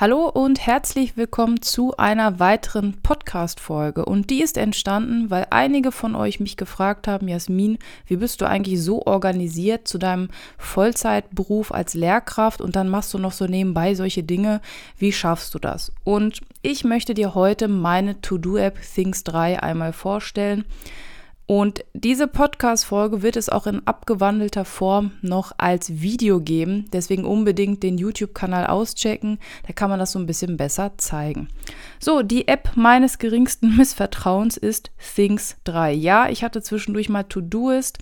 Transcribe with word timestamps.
Hallo 0.00 0.30
und 0.30 0.66
herzlich 0.66 1.18
willkommen 1.18 1.60
zu 1.60 1.94
einer 1.98 2.40
weiteren 2.40 3.02
Podcast-Folge. 3.02 4.06
Und 4.06 4.30
die 4.30 4.40
ist 4.40 4.56
entstanden, 4.56 5.28
weil 5.28 5.46
einige 5.50 5.92
von 5.92 6.14
euch 6.14 6.40
mich 6.40 6.56
gefragt 6.56 7.06
haben: 7.06 7.28
Jasmin, 7.28 7.76
wie 8.06 8.16
bist 8.16 8.40
du 8.40 8.48
eigentlich 8.48 8.82
so 8.82 9.04
organisiert 9.04 9.86
zu 9.86 9.98
deinem 9.98 10.30
Vollzeitberuf 10.56 11.70
als 11.70 11.92
Lehrkraft 11.92 12.62
und 12.62 12.76
dann 12.76 12.88
machst 12.88 13.12
du 13.12 13.18
noch 13.18 13.32
so 13.32 13.44
nebenbei 13.44 13.94
solche 13.94 14.22
Dinge? 14.22 14.62
Wie 14.96 15.12
schaffst 15.12 15.54
du 15.54 15.58
das? 15.58 15.92
Und 16.02 16.40
ich 16.62 16.82
möchte 16.82 17.12
dir 17.12 17.34
heute 17.34 17.68
meine 17.68 18.22
To-Do-App 18.22 18.78
Things 18.94 19.22
3 19.24 19.62
einmal 19.62 19.92
vorstellen. 19.92 20.64
Und 21.50 21.84
diese 21.94 22.28
Podcast-Folge 22.28 23.22
wird 23.22 23.34
es 23.34 23.48
auch 23.48 23.66
in 23.66 23.84
abgewandelter 23.84 24.64
Form 24.64 25.10
noch 25.20 25.50
als 25.58 26.00
Video 26.00 26.38
geben. 26.38 26.84
Deswegen 26.92 27.24
unbedingt 27.24 27.82
den 27.82 27.98
YouTube-Kanal 27.98 28.68
auschecken. 28.68 29.40
Da 29.66 29.72
kann 29.72 29.90
man 29.90 29.98
das 29.98 30.12
so 30.12 30.20
ein 30.20 30.26
bisschen 30.26 30.56
besser 30.56 30.92
zeigen. 30.96 31.48
So, 31.98 32.22
die 32.22 32.46
App 32.46 32.76
meines 32.76 33.18
geringsten 33.18 33.76
Missvertrauens 33.76 34.58
ist 34.58 34.92
Things 35.16 35.56
3. 35.64 35.92
Ja, 35.92 36.28
ich 36.28 36.44
hatte 36.44 36.62
zwischendurch 36.62 37.08
mal 37.08 37.24
To-Doist 37.24 37.98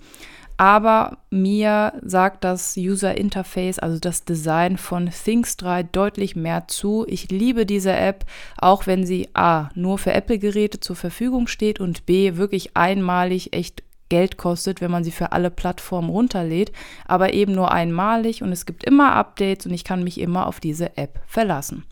aber 0.59 1.19
mir 1.29 1.93
sagt 2.01 2.43
das 2.43 2.75
User 2.75 3.17
Interface, 3.17 3.79
also 3.79 3.97
das 3.97 4.25
Design 4.25 4.75
von 4.75 5.09
Things 5.09 5.55
3 5.55 5.83
deutlich 5.83 6.35
mehr 6.35 6.67
zu. 6.67 7.05
Ich 7.07 7.31
liebe 7.31 7.65
diese 7.65 7.93
App, 7.93 8.25
auch 8.57 8.85
wenn 8.85 9.05
sie 9.05 9.29
A 9.33 9.69
nur 9.73 9.97
für 9.97 10.11
Apple-Geräte 10.11 10.81
zur 10.81 10.97
Verfügung 10.97 11.47
steht 11.47 11.79
und 11.79 12.05
B 12.05 12.35
wirklich 12.35 12.75
einmalig 12.75 13.53
echt 13.53 13.83
Geld 14.09 14.35
kostet, 14.35 14.81
wenn 14.81 14.91
man 14.91 15.05
sie 15.05 15.11
für 15.11 15.31
alle 15.31 15.49
Plattformen 15.49 16.09
runterlädt, 16.09 16.73
aber 17.07 17.33
eben 17.33 17.53
nur 17.53 17.71
einmalig 17.71 18.43
und 18.43 18.51
es 18.51 18.65
gibt 18.65 18.83
immer 18.83 19.13
Updates 19.13 19.65
und 19.65 19.71
ich 19.71 19.85
kann 19.85 20.03
mich 20.03 20.19
immer 20.19 20.45
auf 20.45 20.59
diese 20.59 20.97
App 20.97 21.21
verlassen. 21.25 21.85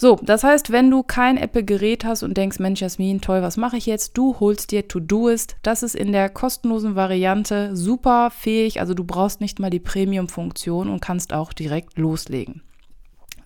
So, 0.00 0.16
das 0.22 0.44
heißt, 0.44 0.70
wenn 0.70 0.92
du 0.92 1.02
kein 1.02 1.36
Apple-Gerät 1.36 2.04
hast 2.04 2.22
und 2.22 2.36
denkst, 2.36 2.60
Mensch, 2.60 2.80
Jasmin, 2.80 3.20
toll, 3.20 3.42
was 3.42 3.56
mache 3.56 3.76
ich 3.76 3.86
jetzt? 3.86 4.16
Du 4.16 4.38
holst 4.38 4.70
dir 4.70 4.86
To-Doist. 4.86 5.56
Das 5.62 5.82
ist 5.82 5.96
in 5.96 6.12
der 6.12 6.28
kostenlosen 6.28 6.94
Variante 6.94 7.74
super 7.74 8.30
fähig. 8.30 8.80
Also 8.80 8.94
du 8.94 9.02
brauchst 9.02 9.40
nicht 9.40 9.58
mal 9.58 9.70
die 9.70 9.80
Premium-Funktion 9.80 10.88
und 10.88 11.00
kannst 11.00 11.32
auch 11.32 11.52
direkt 11.52 11.98
loslegen. 11.98 12.62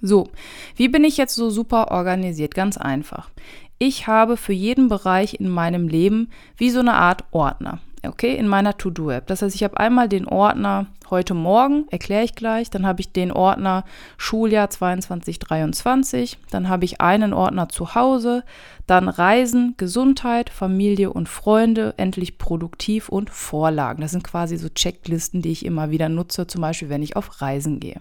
So, 0.03 0.29
wie 0.77 0.89
bin 0.89 1.05
ich 1.05 1.17
jetzt 1.17 1.37
so 1.37 1.49
super 1.49 1.91
organisiert? 1.91 2.55
Ganz 2.55 2.77
einfach. 2.77 3.31
Ich 3.79 4.07
habe 4.07 4.37
für 4.37 4.53
jeden 4.53 4.89
Bereich 4.89 5.41
in 5.41 5.49
meinem 5.49 5.89
Leben 5.89 6.29
wie 6.59 6.69
so 6.69 6.81
eine 6.81 6.95
Art 6.95 7.25
Ordner 7.31 7.81
okay, 8.07 8.37
in 8.37 8.49
meiner 8.49 8.77
To-Do-App. 8.77 9.27
Das 9.27 9.43
heißt, 9.43 9.55
ich 9.55 9.65
habe 9.65 9.79
einmal 9.79 10.09
den 10.09 10.27
Ordner 10.27 10.87
heute 11.11 11.35
Morgen, 11.35 11.87
erkläre 11.91 12.25
ich 12.25 12.35
gleich, 12.35 12.71
dann 12.71 12.87
habe 12.87 13.01
ich 13.01 13.13
den 13.13 13.33
Ordner 13.33 13.85
Schuljahr 14.17 14.71
22, 14.71 15.39
23, 15.39 16.39
dann 16.51 16.69
habe 16.69 16.85
ich 16.85 17.01
einen 17.01 17.33
Ordner 17.35 17.69
zu 17.69 17.95
Hause, 17.95 18.45
dann 18.87 19.09
Reisen, 19.09 19.75
Gesundheit, 19.77 20.51
Familie 20.51 21.13
und 21.13 21.29
Freunde, 21.29 21.95
endlich 21.99 22.39
produktiv 22.39 23.09
und 23.09 23.31
Vorlagen. 23.31 24.01
Das 24.01 24.11
sind 24.13 24.25
quasi 24.25 24.57
so 24.57 24.69
Checklisten, 24.69 25.43
die 25.43 25.53
ich 25.53 25.65
immer 25.65 25.91
wieder 25.91 26.09
nutze, 26.09 26.47
zum 26.47 26.63
Beispiel, 26.63 26.89
wenn 26.89 27.03
ich 27.03 27.15
auf 27.17 27.41
Reisen 27.43 27.79
gehe. 27.79 28.01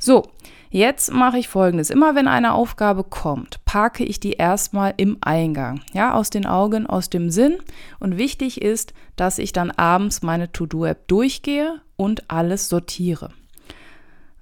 So, 0.00 0.24
Jetzt 0.72 1.12
mache 1.12 1.36
ich 1.36 1.48
folgendes. 1.48 1.90
Immer 1.90 2.14
wenn 2.14 2.28
eine 2.28 2.54
Aufgabe 2.54 3.02
kommt, 3.02 3.64
parke 3.64 4.04
ich 4.04 4.20
die 4.20 4.34
erstmal 4.34 4.94
im 4.96 5.18
Eingang. 5.20 5.80
Ja, 5.92 6.14
aus 6.14 6.30
den 6.30 6.46
Augen, 6.46 6.86
aus 6.86 7.10
dem 7.10 7.30
Sinn. 7.30 7.58
Und 7.98 8.18
wichtig 8.18 8.62
ist, 8.62 8.94
dass 9.16 9.40
ich 9.40 9.52
dann 9.52 9.72
abends 9.72 10.22
meine 10.22 10.52
To-Do-App 10.52 11.08
durchgehe 11.08 11.80
und 11.96 12.30
alles 12.30 12.68
sortiere. 12.68 13.30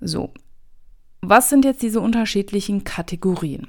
So. 0.01 0.31
Was 1.23 1.49
sind 1.49 1.65
jetzt 1.65 1.83
diese 1.83 2.01
unterschiedlichen 2.01 2.85
Kategorien? 2.85 3.67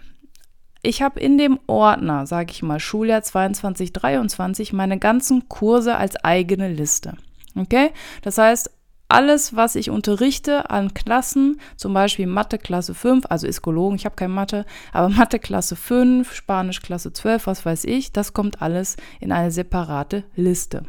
Ich 0.83 1.01
habe 1.01 1.19
in 1.19 1.37
dem 1.37 1.59
Ordner, 1.65 2.27
sage 2.27 2.51
ich 2.51 2.61
mal, 2.61 2.79
Schuljahr 2.79 3.23
22, 3.23 3.93
23, 3.93 4.73
meine 4.73 4.99
ganzen 4.99 5.47
Kurse 5.47 5.95
als 5.95 6.17
eigene 6.17 6.71
Liste. 6.71 7.15
Okay? 7.55 7.91
Das 8.21 8.37
heißt, 8.37 8.69
alles, 9.09 9.55
was 9.55 9.75
ich 9.75 9.89
unterrichte 9.89 10.69
an 10.69 10.93
Klassen, 10.93 11.59
zum 11.75 11.93
Beispiel 11.93 12.27
Mathe 12.27 12.57
Klasse 12.57 12.93
5, 12.93 13.25
also 13.27 13.47
Iskologen, 13.47 13.95
ich 13.95 14.05
habe 14.05 14.15
keine 14.15 14.33
Mathe, 14.33 14.65
aber 14.93 15.09
Mathe 15.09 15.39
Klasse 15.39 15.75
5, 15.75 16.33
Spanisch 16.33 16.81
Klasse 16.81 17.11
12, 17.11 17.47
was 17.47 17.65
weiß 17.65 17.85
ich, 17.85 18.13
das 18.13 18.33
kommt 18.33 18.61
alles 18.61 18.97
in 19.19 19.31
eine 19.31 19.51
separate 19.51 20.23
Liste. 20.35 20.83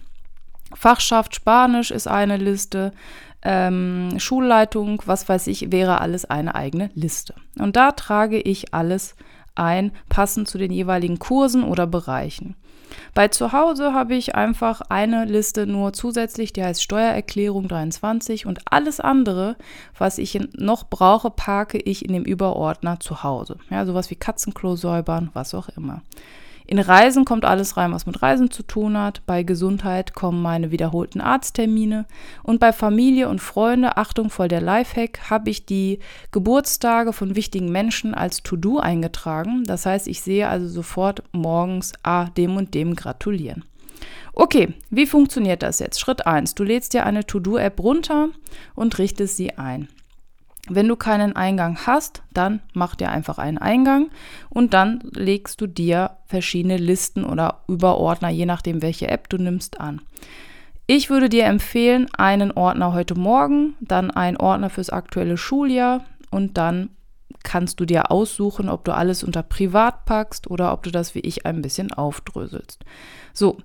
Fachschaft 0.75 1.34
Spanisch 1.34 1.91
ist 1.91 2.06
eine 2.06 2.36
Liste, 2.36 2.92
ähm, 3.42 4.19
Schulleitung, 4.19 5.02
was 5.06 5.28
weiß 5.28 5.47
ich, 5.47 5.72
wäre 5.72 6.00
alles 6.00 6.26
eine 6.26 6.54
eigene 6.54 6.91
Liste. 6.94 7.34
Und 7.58 7.76
da 7.76 7.92
trage 7.92 8.38
ich 8.38 8.75
alles 8.75 9.16
ein, 9.60 9.93
passend 10.09 10.48
zu 10.48 10.59
den 10.59 10.72
jeweiligen 10.72 11.19
Kursen 11.19 11.62
oder 11.62 11.87
Bereichen. 11.87 12.56
Bei 13.15 13.28
Zuhause 13.28 13.93
habe 13.94 14.15
ich 14.15 14.34
einfach 14.34 14.81
eine 14.88 15.25
Liste 15.25 15.66
nur 15.66 15.93
zusätzlich, 15.93 16.53
die 16.53 16.65
heißt 16.65 16.82
Steuererklärung 16.82 17.69
23 17.69 18.47
und 18.47 18.60
alles 18.70 19.00
andere, 19.00 19.56
was 19.97 20.19
ich 20.19 20.41
noch 20.54 20.88
brauche, 20.88 21.31
parke 21.31 21.78
ich 21.78 22.04
in 22.04 22.12
dem 22.12 22.25
Überordner 22.25 22.99
Zuhause. 23.00 23.59
Ja, 23.70 23.87
sowas 23.87 24.10
wie 24.10 24.16
Katzenklo 24.16 24.76
säubern, 24.76 25.31
was 25.34 25.54
auch 25.54 25.69
immer. 25.69 26.03
In 26.70 26.78
Reisen 26.78 27.25
kommt 27.25 27.44
alles 27.44 27.76
rein, 27.76 27.91
was 27.92 28.06
mit 28.06 28.22
Reisen 28.22 28.53
zu 28.53 28.62
tun 28.62 28.97
hat. 28.97 29.22
Bei 29.26 29.42
Gesundheit 29.42 30.14
kommen 30.14 30.41
meine 30.41 30.70
wiederholten 30.70 31.20
Arzttermine. 31.20 32.06
Und 32.44 32.60
bei 32.60 32.72
Familie 32.72 33.28
und 33.28 33.41
Freunde, 33.41 33.97
Achtung 33.97 34.31
voll 34.31 34.47
der 34.47 34.60
Lifehack, 34.60 35.31
habe 35.31 35.50
ich 35.50 35.66
die 35.66 35.98
Geburtstage 36.31 37.12
von 37.12 37.34
wichtigen 37.34 37.72
Menschen 37.72 38.14
als 38.14 38.44
To-Do 38.44 38.78
eingetragen. 38.78 39.64
Das 39.64 39.84
heißt, 39.84 40.06
ich 40.06 40.20
sehe 40.20 40.47
also 40.47 40.69
sofort 40.69 41.25
morgens, 41.32 41.92
ah, 42.04 42.26
dem 42.36 42.56
und 42.56 42.72
dem 42.72 42.94
gratulieren. 42.94 43.64
Okay, 44.32 44.72
wie 44.91 45.06
funktioniert 45.06 45.64
das 45.64 45.81
jetzt? 45.81 45.98
Schritt 45.98 46.25
1. 46.25 46.54
Du 46.54 46.62
lädst 46.62 46.94
dir 46.94 47.04
eine 47.04 47.26
To-Do-App 47.26 47.81
runter 47.81 48.28
und 48.76 48.97
richtest 48.98 49.37
sie 49.37 49.58
ein. 49.58 49.88
Wenn 50.72 50.86
du 50.86 50.94
keinen 50.94 51.34
Eingang 51.34 51.78
hast, 51.84 52.22
dann 52.32 52.60
mach 52.75 52.94
dir 52.94 53.10
einfach 53.10 53.38
einen 53.38 53.58
Eingang 53.58 54.08
und 54.50 54.72
dann 54.72 55.00
legst 55.12 55.60
du 55.60 55.66
dir 55.66 56.12
verschiedene 56.26 56.76
Listen 56.76 57.25
oder 57.25 57.62
Überordner, 57.66 58.28
je 58.28 58.47
nachdem, 58.47 58.81
welche 58.81 59.08
App 59.08 59.28
du 59.28 59.36
nimmst, 59.36 59.81
an. 59.81 60.00
Ich 60.86 61.10
würde 61.10 61.28
dir 61.28 61.47
empfehlen, 61.47 62.06
einen 62.16 62.53
Ordner 62.53 62.92
heute 62.92 63.16
Morgen, 63.16 63.75
dann 63.81 64.12
einen 64.12 64.36
Ordner 64.36 64.70
fürs 64.70 64.91
aktuelle 64.91 65.36
Schuljahr 65.36 66.04
und 66.31 66.56
dann 66.56 66.91
kannst 67.42 67.81
du 67.81 67.84
dir 67.84 68.12
aussuchen, 68.12 68.69
ob 68.69 68.84
du 68.84 68.94
alles 68.94 69.25
unter 69.25 69.42
Privat 69.42 70.04
packst 70.04 70.48
oder 70.48 70.72
ob 70.72 70.84
du 70.84 70.92
das 70.92 71.16
wie 71.16 71.20
ich 71.20 71.47
ein 71.47 71.62
bisschen 71.62 71.92
aufdröselst. 71.92 72.84
So, 73.34 73.58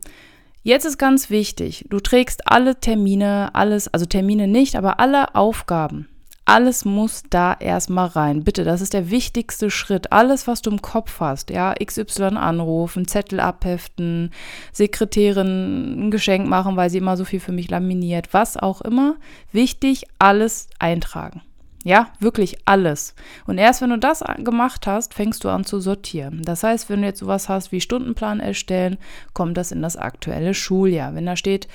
jetzt 0.64 0.86
ist 0.86 0.98
ganz 0.98 1.30
wichtig, 1.30 1.86
du 1.88 2.00
trägst 2.00 2.50
alle 2.50 2.80
Termine, 2.80 3.54
alles, 3.54 3.94
also 3.94 4.08
Termine 4.08 4.48
nicht, 4.48 4.76
aber 4.76 5.00
alle 5.00 5.36
Aufgaben 5.36 6.08
alles 6.46 6.86
muss 6.86 7.24
da 7.30 7.56
erstmal 7.60 8.08
rein. 8.08 8.44
Bitte, 8.44 8.64
das 8.64 8.82
ist 8.82 8.94
der 8.94 9.10
wichtigste 9.10 9.72
Schritt. 9.72 10.12
Alles, 10.12 10.48
was 10.48 10.62
du 10.62 10.70
im 10.70 10.82
Kopf 10.82 11.20
hast, 11.20 11.50
ja, 11.50 11.74
XY 11.74 12.38
anrufen, 12.38 13.08
Zettel 13.08 13.40
abheften, 13.40 14.32
Sekretärin 14.72 16.08
ein 16.08 16.12
Geschenk 16.12 16.48
machen, 16.48 16.76
weil 16.76 16.92
sie 16.92 17.00
immer 17.00 17.18
so 17.18 17.26
viel 17.26 17.40
für 17.40 17.52
mich 17.52 17.70
laminiert, 17.70 18.34
was 18.34 18.58
auch 18.58 18.82
immer. 18.82 19.16
Wichtig, 19.52 20.06
alles 20.20 20.68
eintragen. 20.78 21.42
Ja, 21.86 22.08
wirklich 22.20 22.58
alles. 22.66 23.14
Und 23.46 23.60
erst 23.60 23.80
wenn 23.80 23.92
du 23.92 24.00
das 24.00 24.24
gemacht 24.40 24.88
hast, 24.88 25.14
fängst 25.14 25.44
du 25.44 25.50
an 25.50 25.66
zu 25.66 25.80
sortieren. 25.80 26.42
Das 26.44 26.64
heißt, 26.64 26.90
wenn 26.90 27.02
du 27.02 27.08
jetzt 27.08 27.20
sowas 27.20 27.48
hast 27.48 27.72
wie 27.72 27.80
Stundenplan 27.80 28.40
erstellen, 28.40 28.98
kommt 29.34 29.56
das 29.56 29.72
in 29.72 29.84
das 29.84 29.96
aktuelle 29.96 30.56
Schuljahr. 30.56 31.14
Wenn 31.14 31.28
da 31.28 31.36
steht 31.36 31.68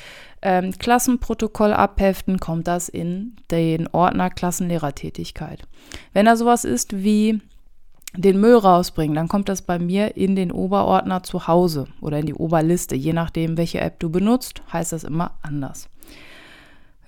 ähm, 0.43 0.73
Klassenprotokoll 0.77 1.73
abheften, 1.73 2.41
kommt 2.41 2.67
das 2.67 2.89
in 2.89 3.37
den 3.53 3.87
Ordner 3.87 4.31
Klassenlehrertätigkeit. 4.31 5.63
Wenn 6.13 6.27
da 6.27 6.35
sowas 6.35 6.65
ist 6.65 7.05
wie 7.05 7.41
den 8.17 8.41
Müll 8.41 8.57
rausbringen, 8.57 9.15
dann 9.15 9.29
kommt 9.29 9.49
das 9.49 9.63
bei 9.63 9.79
mir 9.79 10.17
in 10.17 10.35
den 10.35 10.51
Oberordner 10.51 11.23
zu 11.23 11.47
Hause 11.47 11.87
oder 12.01 12.19
in 12.19 12.27
die 12.27 12.35
Oberliste. 12.35 12.97
Je 12.97 13.13
nachdem, 13.13 13.57
welche 13.57 13.79
App 13.79 14.01
du 14.01 14.11
benutzt, 14.11 14.61
heißt 14.73 14.91
das 14.93 15.05
immer 15.05 15.39
anders. 15.43 15.89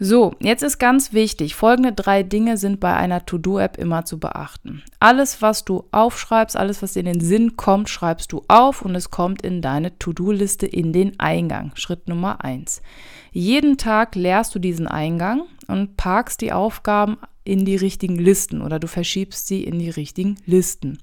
So, 0.05 0.35
jetzt 0.41 0.65
ist 0.65 0.79
ganz 0.79 1.13
wichtig, 1.13 1.55
folgende 1.55 1.93
drei 1.93 2.25
Dinge 2.25 2.57
sind 2.57 2.81
bei 2.81 2.93
einer 2.93 3.25
To-Do-App 3.25 3.79
immer 3.79 4.05
zu 4.05 4.19
beachten. 4.19 4.83
Alles, 4.99 5.41
was 5.43 5.65
du 5.65 5.85
aufschreibst, 5.93 6.57
alles, 6.57 6.83
was 6.83 6.97
in 6.97 7.05
den 7.05 7.21
Sinn 7.21 7.57
kommt, 7.57 7.89
schreibst 7.89 8.33
du 8.33 8.43
auf 8.49 8.83
und 8.83 8.97
es 8.97 9.13
kommt 9.13 9.43
in 9.43 9.63
deine 9.63 9.97
To-Do-Liste 10.01 10.67
in 10.67 10.93
den 10.93 11.21
Eingang. 11.21 11.71
Schritt 11.77 12.09
Nummer 12.09 12.45
eins. 12.45 12.83
Jeden 13.31 13.79
Tag 13.79 14.17
leerst 14.17 14.53
du 14.57 14.59
diesen 14.59 14.89
Eingang 14.89 15.43
und 15.69 15.97
parkst 15.97 16.41
die 16.41 16.51
Aufgaben 16.51 17.19
in 17.45 17.65
die 17.65 17.77
richtigen 17.77 18.17
Listen 18.17 18.63
oder 18.63 18.79
du 18.79 18.87
verschiebst 18.87 19.47
sie 19.47 19.65
in 19.65 19.79
die 19.79 19.91
richtigen 19.91 20.37
Listen. 20.47 20.99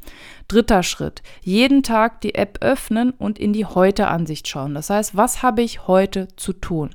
Dritter 0.48 0.84
Schritt. 0.84 1.22
Jeden 1.42 1.84
Tag 1.84 2.22
die 2.22 2.36
App 2.36 2.60
öffnen 2.62 3.12
und 3.12 3.38
in 3.40 3.54
die 3.54 3.66
Heute-Ansicht 3.66 4.48
schauen. 4.48 4.74
Das 4.74 4.90
heißt, 4.90 5.16
was 5.16 5.44
habe 5.44 5.62
ich 5.62 5.88
heute 5.88 6.28
zu 6.36 6.54
tun? 6.54 6.92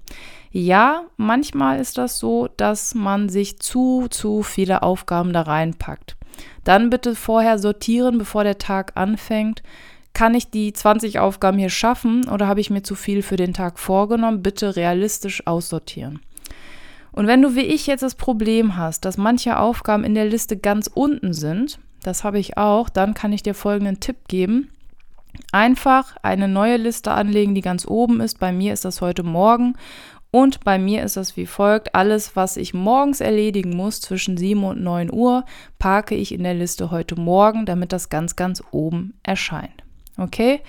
Ja, 0.51 1.05
manchmal 1.17 1.81
ist 1.81 1.99
das 1.99 2.19
so, 2.19 2.49
dass 2.57 2.95
man 2.95 3.29
sich 3.29 3.59
zu, 3.59 4.07
zu 4.09 4.43
viele 4.43 4.83
Aufgaben 4.83 5.33
da 5.33 5.43
reinpackt. 5.43 6.17
Dann 6.63 6.91
bitte 6.91 7.15
vorher 7.15 7.59
sortieren, 7.59 8.19
bevor 8.19 8.45
der 8.45 8.59
Tag 8.59 8.93
anfängt. 8.95 9.63
Kann 10.13 10.35
ich 10.35 10.51
die 10.51 10.73
20 10.73 11.19
Aufgaben 11.19 11.59
hier 11.59 11.71
schaffen 11.71 12.29
oder 12.29 12.47
habe 12.47 12.61
ich 12.61 12.71
mir 12.71 12.85
zu 12.85 12.95
viel 12.95 13.23
für 13.23 13.37
den 13.37 13.53
Tag 13.53 13.81
vorgenommen? 13.81 14.43
Bitte 14.43 14.77
realistisch 14.77 15.45
aussortieren. 15.47 16.21
Und 17.15 17.29
wenn 17.29 17.43
du 17.43 17.55
wie 17.55 17.61
ich 17.61 17.87
jetzt 17.87 18.03
das 18.03 18.17
Problem 18.17 18.77
hast, 18.77 19.05
dass 19.05 19.17
manche 19.17 19.59
Aufgaben 19.59 20.03
in 20.03 20.17
der 20.17 20.25
Liste 20.25 20.57
ganz 20.57 20.91
unten 20.93 21.33
sind, 21.33 21.79
das 22.03 22.25
habe 22.25 22.41
ich 22.41 22.59
auch, 22.59 22.89
dann 22.89 23.15
kann 23.15 23.33
ich 23.33 23.45
dir 23.45 23.55
folgenden 23.55 24.01
Tipp 24.01 24.27
geben. 24.27 24.71
Einfach 25.53 26.17
eine 26.23 26.49
neue 26.49 26.77
Liste 26.77 27.13
anlegen, 27.13 27.55
die 27.55 27.61
ganz 27.61 27.87
oben 27.87 28.21
ist. 28.21 28.41
Bei 28.41 28.51
mir 28.51 28.73
ist 28.73 28.85
das 28.85 29.01
heute 29.01 29.23
Morgen 29.23 29.77
und 30.33 30.65
bei 30.65 30.77
mir 30.77 31.05
ist 31.05 31.17
das 31.17 31.37
wie 31.37 31.47
folgt. 31.47 31.95
Alles, 31.95 32.35
was 32.35 32.57
ich 32.57 32.75
morgens 32.75 33.21
erledigen 33.21 33.77
muss 33.77 34.01
zwischen 34.01 34.37
7 34.37 34.65
und 34.65 34.83
9 34.83 35.13
Uhr, 35.13 35.45
parke 35.79 36.17
ich 36.17 36.33
in 36.33 36.43
der 36.43 36.55
Liste 36.55 36.91
heute 36.91 37.15
Morgen, 37.15 37.65
damit 37.65 37.93
das 37.93 38.09
ganz, 38.09 38.35
ganz 38.35 38.61
oben 38.73 39.15
erscheint. 39.23 39.85
Okay? 40.19 40.63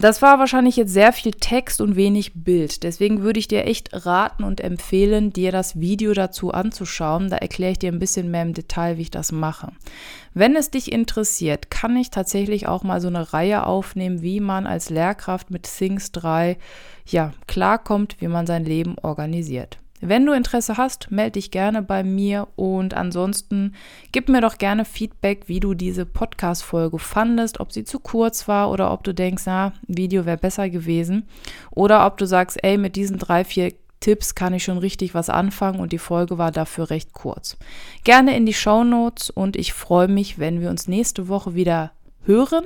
Das 0.00 0.22
war 0.22 0.38
wahrscheinlich 0.38 0.76
jetzt 0.76 0.92
sehr 0.92 1.12
viel 1.12 1.32
Text 1.32 1.80
und 1.80 1.96
wenig 1.96 2.44
Bild. 2.44 2.84
Deswegen 2.84 3.22
würde 3.22 3.40
ich 3.40 3.48
dir 3.48 3.66
echt 3.66 3.88
raten 4.06 4.44
und 4.44 4.60
empfehlen, 4.60 5.32
dir 5.32 5.50
das 5.50 5.80
Video 5.80 6.14
dazu 6.14 6.52
anzuschauen. 6.52 7.30
Da 7.30 7.36
erkläre 7.36 7.72
ich 7.72 7.80
dir 7.80 7.90
ein 7.90 7.98
bisschen 7.98 8.30
mehr 8.30 8.42
im 8.42 8.54
Detail, 8.54 8.96
wie 8.96 9.02
ich 9.02 9.10
das 9.10 9.32
mache. 9.32 9.72
Wenn 10.34 10.54
es 10.54 10.70
dich 10.70 10.92
interessiert, 10.92 11.72
kann 11.72 11.96
ich 11.96 12.10
tatsächlich 12.10 12.68
auch 12.68 12.84
mal 12.84 13.00
so 13.00 13.08
eine 13.08 13.32
Reihe 13.32 13.66
aufnehmen, 13.66 14.22
wie 14.22 14.38
man 14.38 14.68
als 14.68 14.88
Lehrkraft 14.88 15.50
mit 15.50 15.64
Things 15.64 16.12
3 16.12 16.58
ja, 17.04 17.32
klarkommt, 17.48 18.20
wie 18.20 18.28
man 18.28 18.46
sein 18.46 18.64
Leben 18.64 18.94
organisiert. 19.02 19.78
Wenn 20.00 20.24
du 20.24 20.32
Interesse 20.32 20.76
hast, 20.76 21.10
melde 21.10 21.32
dich 21.32 21.50
gerne 21.50 21.82
bei 21.82 22.02
mir 22.02 22.48
und 22.56 22.94
ansonsten 22.94 23.74
gib 24.12 24.28
mir 24.28 24.40
doch 24.40 24.58
gerne 24.58 24.84
Feedback, 24.84 25.44
wie 25.46 25.60
du 25.60 25.74
diese 25.74 26.06
Podcast-Folge 26.06 26.98
fandest, 26.98 27.58
ob 27.60 27.72
sie 27.72 27.84
zu 27.84 27.98
kurz 27.98 28.46
war 28.46 28.70
oder 28.70 28.92
ob 28.92 29.02
du 29.02 29.12
denkst, 29.12 29.42
na, 29.46 29.72
Video 29.86 30.24
wäre 30.24 30.36
besser 30.36 30.70
gewesen 30.70 31.28
oder 31.70 32.06
ob 32.06 32.16
du 32.16 32.26
sagst, 32.26 32.62
ey, 32.62 32.78
mit 32.78 32.96
diesen 32.96 33.18
drei, 33.18 33.44
vier 33.44 33.72
Tipps 34.00 34.34
kann 34.34 34.54
ich 34.54 34.62
schon 34.62 34.78
richtig 34.78 35.14
was 35.14 35.28
anfangen 35.28 35.80
und 35.80 35.92
die 35.92 35.98
Folge 35.98 36.38
war 36.38 36.52
dafür 36.52 36.90
recht 36.90 37.12
kurz. 37.12 37.56
Gerne 38.04 38.36
in 38.36 38.46
die 38.46 38.54
Show 38.54 38.84
Notes 38.84 39.30
und 39.30 39.56
ich 39.56 39.72
freue 39.72 40.08
mich, 40.08 40.38
wenn 40.38 40.60
wir 40.60 40.70
uns 40.70 40.86
nächste 40.86 41.28
Woche 41.28 41.54
wieder 41.54 41.90
hören. 42.28 42.64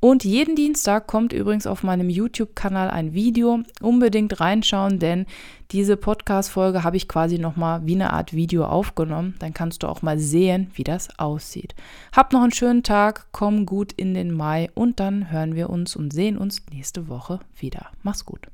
Und 0.00 0.24
jeden 0.24 0.56
Dienstag 0.56 1.06
kommt 1.06 1.32
übrigens 1.32 1.66
auf 1.66 1.82
meinem 1.82 2.10
YouTube-Kanal 2.10 2.90
ein 2.90 3.14
Video. 3.14 3.60
Unbedingt 3.80 4.38
reinschauen, 4.40 4.98
denn 4.98 5.24
diese 5.70 5.96
Podcast-Folge 5.96 6.84
habe 6.84 6.98
ich 6.98 7.08
quasi 7.08 7.38
nochmal 7.38 7.86
wie 7.86 7.94
eine 7.94 8.12
Art 8.12 8.34
Video 8.34 8.66
aufgenommen. 8.66 9.34
Dann 9.38 9.54
kannst 9.54 9.82
du 9.82 9.86
auch 9.86 10.02
mal 10.02 10.18
sehen, 10.18 10.70
wie 10.74 10.84
das 10.84 11.18
aussieht. 11.18 11.74
Hab 12.14 12.34
noch 12.34 12.42
einen 12.42 12.52
schönen 12.52 12.82
Tag, 12.82 13.28
komm 13.32 13.64
gut 13.64 13.92
in 13.92 14.12
den 14.12 14.30
Mai 14.30 14.68
und 14.74 15.00
dann 15.00 15.30
hören 15.30 15.54
wir 15.54 15.70
uns 15.70 15.96
und 15.96 16.12
sehen 16.12 16.36
uns 16.36 16.60
nächste 16.70 17.08
Woche 17.08 17.40
wieder. 17.58 17.86
Mach's 18.02 18.26
gut. 18.26 18.53